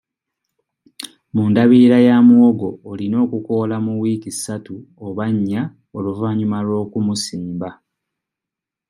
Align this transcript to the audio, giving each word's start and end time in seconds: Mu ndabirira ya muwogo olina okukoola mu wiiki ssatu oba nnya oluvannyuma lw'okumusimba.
Mu 1.33 1.43
ndabirira 1.49 1.97
ya 2.07 2.15
muwogo 2.27 2.69
olina 2.91 3.15
okukoola 3.25 3.75
mu 3.85 3.93
wiiki 4.01 4.31
ssatu 4.35 4.75
oba 5.05 5.25
nnya 5.33 5.61
oluvannyuma 5.97 6.57
lw'okumusimba. 6.67 7.69